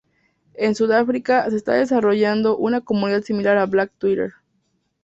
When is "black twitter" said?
3.67-4.33